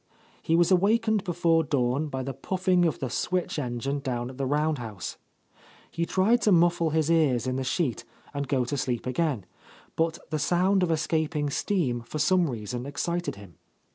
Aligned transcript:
He 0.41 0.55
was 0.55 0.71
awakened 0.71 1.23
before 1.23 1.63
dawn 1.63 2.07
by 2.07 2.23
the 2.23 2.33
puffing 2.33 2.85
of 2.85 2.97
the 2.97 3.09
switch 3.11 3.59
engine 3.59 3.99
down 3.99 4.31
at 4.31 4.39
the 4.39 4.47
round 4.47 4.79
house. 4.79 5.17
He 5.91 6.07
tried 6.07 6.41
to 6.41 6.51
muffle 6.51 6.89
his 6.89 7.11
ears 7.11 7.45
in 7.45 7.55
the 7.55 7.61
—S'?— 7.61 7.77
A 7.77 7.77
Lost 7.83 7.83
Lady 7.83 7.91
sheet 7.97 8.05
and 8.33 8.47
go 8.47 8.65
to 8.65 8.77
sleep 8.77 9.05
again, 9.05 9.45
but 9.95 10.17
the 10.31 10.39
sound 10.39 10.81
of 10.81 10.89
es 10.89 11.05
caping 11.05 11.51
steam 11.51 12.01
for 12.01 12.17
some 12.17 12.49
reason 12.49 12.87
excited 12.87 13.35
him. 13.35 13.57